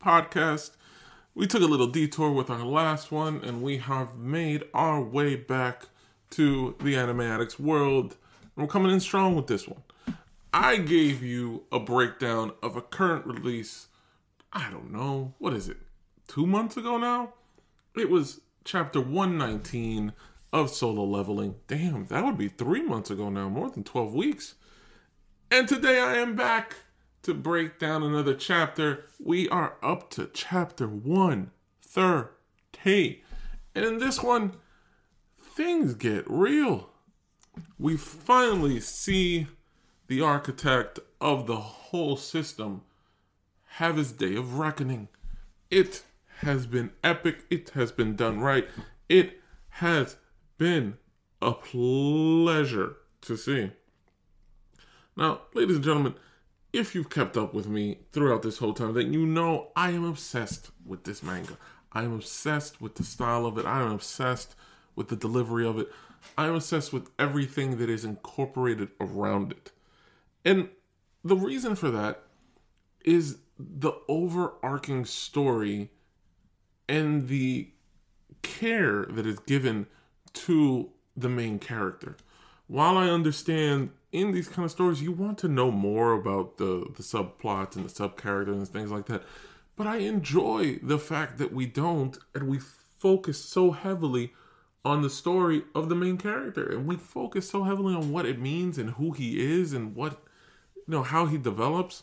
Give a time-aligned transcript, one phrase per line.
[0.00, 0.72] Podcast.
[1.34, 5.34] We took a little detour with our last one, and we have made our way
[5.36, 5.88] back
[6.30, 8.16] to the Anime Addicts world.
[8.56, 9.82] We're coming in strong with this one.
[10.52, 13.88] I gave you a breakdown of a current release.
[14.52, 15.78] I don't know, what is it?
[16.28, 17.34] Two months ago now?
[17.96, 20.12] It was chapter 119
[20.52, 21.56] of Solo Leveling.
[21.66, 24.54] Damn, that would be three months ago now, more than 12 weeks.
[25.50, 26.76] And today I am back
[27.22, 29.06] to break down another chapter.
[29.18, 33.24] We are up to chapter 130.
[33.74, 34.52] And in this one,
[35.42, 36.93] things get real.
[37.78, 39.46] We finally see
[40.06, 42.82] the architect of the whole system
[43.76, 45.08] have his day of reckoning.
[45.70, 46.02] It
[46.38, 47.44] has been epic.
[47.50, 48.68] It has been done right.
[49.08, 50.16] It has
[50.58, 50.98] been
[51.42, 53.70] a pleasure to see.
[55.16, 56.14] Now, ladies and gentlemen,
[56.72, 60.04] if you've kept up with me throughout this whole time, then you know I am
[60.04, 61.56] obsessed with this manga.
[61.92, 63.64] I am obsessed with the style of it.
[63.64, 64.56] I am obsessed
[64.96, 65.88] with the delivery of it.
[66.36, 69.72] I am obsessed with everything that is incorporated around it.
[70.44, 70.68] And
[71.22, 72.22] the reason for that
[73.04, 75.90] is the overarching story
[76.88, 77.70] and the
[78.42, 79.86] care that is given
[80.32, 82.16] to the main character.
[82.66, 86.86] While I understand in these kind of stories you want to know more about the
[86.96, 89.22] the subplots and the sub characters and things like that,
[89.76, 94.32] but I enjoy the fact that we don't and we focus so heavily
[94.84, 98.38] on the story of the main character and we focus so heavily on what it
[98.38, 100.22] means and who he is and what
[100.76, 102.02] you know how he develops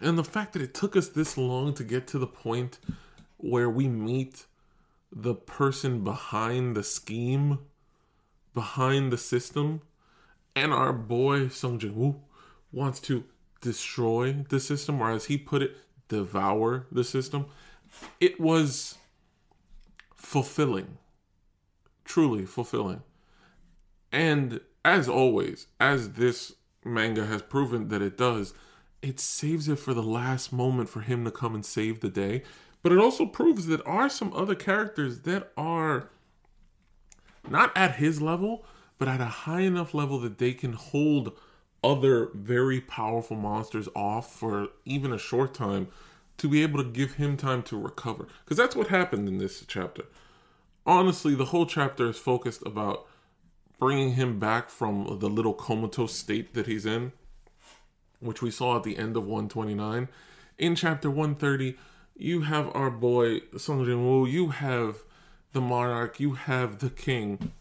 [0.00, 2.78] and the fact that it took us this long to get to the point
[3.36, 4.46] where we meet
[5.12, 7.58] the person behind the scheme,
[8.54, 9.82] behind the system,
[10.54, 12.20] and our boy Sung Jin Woo
[12.72, 13.24] wants to
[13.60, 15.76] destroy the system, or as he put it,
[16.08, 17.46] devour the system.
[18.20, 18.98] It was
[20.14, 20.98] fulfilling,
[22.10, 23.02] truly fulfilling.
[24.10, 26.54] And as always, as this
[26.84, 28.52] manga has proven that it does,
[29.00, 32.42] it saves it for the last moment for him to come and save the day.
[32.82, 36.10] But it also proves that are some other characters that are
[37.48, 38.64] not at his level,
[38.98, 41.38] but at a high enough level that they can hold
[41.84, 45.86] other very powerful monsters off for even a short time
[46.38, 48.26] to be able to give him time to recover.
[48.44, 50.06] Because that's what happened in this chapter.
[50.86, 53.06] Honestly, the whole chapter is focused about
[53.78, 57.12] bringing him back from the little comatose state that he's in,
[58.20, 60.08] which we saw at the end of 129.
[60.58, 61.76] In chapter 130,
[62.16, 64.98] you have our boy Sung Jin you have
[65.52, 67.52] the monarch, you have the king,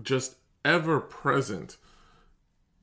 [0.00, 1.76] just ever present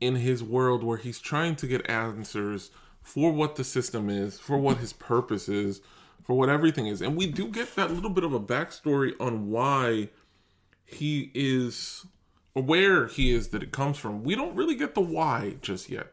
[0.00, 2.70] in his world where he's trying to get answers
[3.02, 5.80] for what the system is, for what his purpose is,
[6.24, 7.00] for what everything is.
[7.02, 10.10] And we do get that little bit of a backstory on why
[10.84, 12.04] he is
[12.52, 14.24] where he is that it comes from.
[14.24, 16.12] We don't really get the why just yet.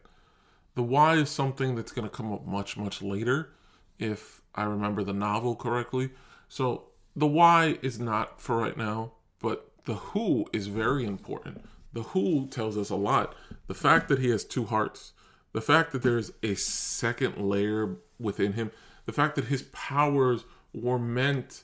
[0.75, 3.53] The why is something that's going to come up much, much later,
[3.97, 6.11] if I remember the novel correctly.
[6.47, 11.65] So the why is not for right now, but the who is very important.
[11.93, 13.33] The who tells us a lot.
[13.65, 15.13] The fact that he has two hearts,
[15.53, 18.71] the fact that there's a second layer within him,
[19.07, 21.63] the fact that his powers were meant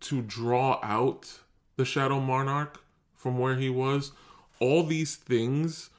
[0.00, 1.40] to draw out
[1.76, 2.82] the Shadow Monarch
[3.14, 4.12] from where he was,
[4.58, 5.90] all these things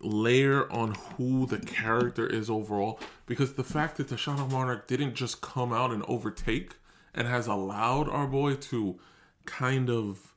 [0.00, 5.14] layer on who the character is overall because the fact that the Shadow Monarch didn't
[5.14, 6.74] just come out and overtake
[7.14, 8.98] and has allowed our boy to
[9.44, 10.34] kind of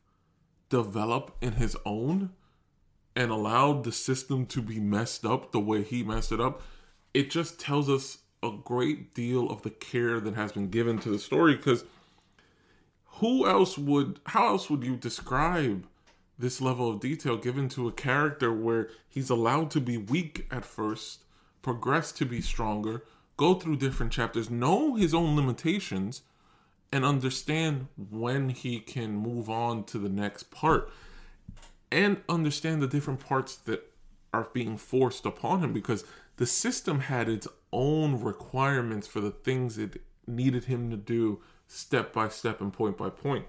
[0.70, 2.30] develop in his own
[3.16, 6.62] and allowed the system to be messed up the way he messed it up,
[7.14, 11.10] it just tells us a great deal of the care that has been given to
[11.10, 11.84] the story because
[13.20, 15.86] who else would how else would you describe
[16.42, 20.66] this level of detail given to a character where he's allowed to be weak at
[20.66, 21.24] first,
[21.62, 23.04] progress to be stronger,
[23.38, 26.24] go through different chapters, know his own limitations,
[26.92, 30.92] and understand when he can move on to the next part,
[31.92, 33.92] and understand the different parts that
[34.34, 35.74] are being forced upon him?
[35.74, 36.04] Because
[36.38, 42.14] the system had its own requirements for the things it needed him to do step
[42.14, 43.46] by step and point by point.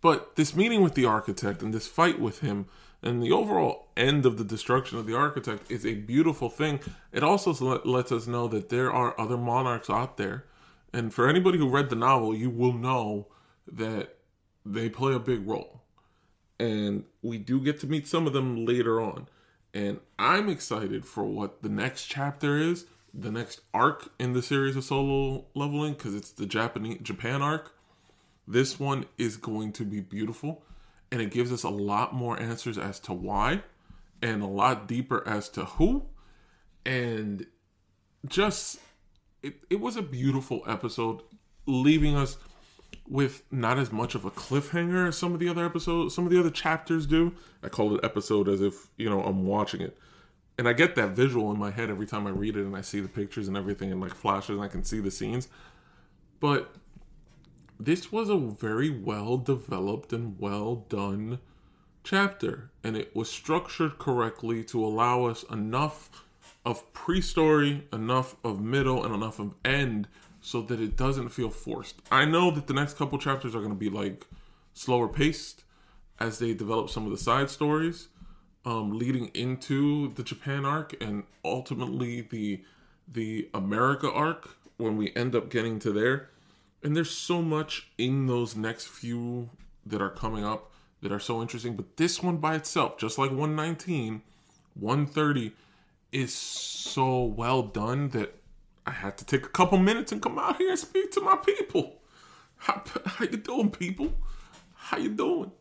[0.00, 2.66] But this meeting with the architect and this fight with him
[3.02, 6.80] and the overall end of the destruction of the architect is a beautiful thing.
[7.12, 7.52] It also
[7.84, 10.44] lets us know that there are other monarchs out there.
[10.92, 13.28] And for anybody who read the novel, you will know
[13.70, 14.16] that
[14.64, 15.82] they play a big role.
[16.58, 19.28] And we do get to meet some of them later on.
[19.72, 24.76] And I'm excited for what the next chapter is, the next arc in the series
[24.76, 27.74] of solo leveling, because it's the Japanese Japan arc.
[28.48, 30.64] This one is going to be beautiful,
[31.12, 33.62] and it gives us a lot more answers as to why,
[34.22, 36.06] and a lot deeper as to who,
[36.84, 37.46] and
[38.26, 38.80] just
[39.42, 41.22] it, it was a beautiful episode,
[41.66, 42.36] leaving us
[43.08, 46.30] with not as much of a cliffhanger as some of the other episodes, some of
[46.30, 47.34] the other chapters do.
[47.62, 49.98] I call it episode as if, you know, I'm watching it.
[50.58, 52.82] And I get that visual in my head every time I read it and I
[52.82, 55.48] see the pictures and everything and like flashes and I can see the scenes.
[56.38, 56.74] But
[57.78, 61.38] this was a very well developed and well done
[62.04, 62.70] chapter.
[62.84, 66.10] And it was structured correctly to allow us enough
[66.64, 70.08] of pre story, enough of middle, and enough of end
[70.40, 71.96] so that it doesn't feel forced.
[72.10, 74.26] I know that the next couple chapters are going to be like
[74.72, 75.64] slower paced
[76.18, 78.08] as they develop some of the side stories
[78.64, 82.62] um, leading into the Japan arc and ultimately the
[83.12, 86.30] the America arc when we end up getting to there.
[86.82, 89.50] And there's so much in those next few
[89.84, 90.70] that are coming up
[91.02, 91.74] that are so interesting.
[91.74, 94.22] But this one by itself, just like 119,
[94.78, 95.52] 130,
[96.12, 98.39] is so well done that
[98.90, 101.36] I had to take a couple minutes and come out here and speak to my
[101.36, 102.00] people.
[102.56, 104.12] How, how you doing, people?
[104.74, 105.52] How you doing?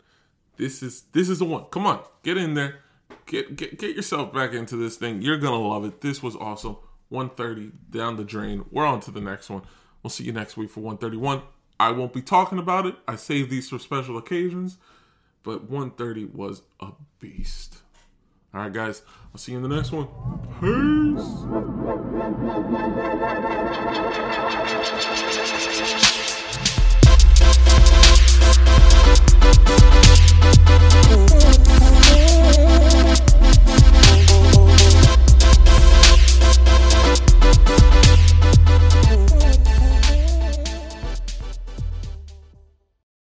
[0.58, 1.66] This is this is the one.
[1.66, 2.80] Come on, get in there.
[3.28, 5.22] Get get get yourself back into this thing.
[5.22, 6.02] You're gonna love it.
[6.02, 6.78] This was awesome.
[7.10, 8.66] 130 down the drain.
[8.72, 9.62] We're on to the next one.
[10.02, 11.44] We'll see you next week for 131.
[11.80, 12.96] I won't be talking about it.
[13.08, 14.80] I save these for special occasions.
[15.44, 17.78] But 130 was a beast.
[18.51, 19.04] All right, guys.
[19.31, 20.07] I'll see you in the next one.
[20.60, 21.19] Peace.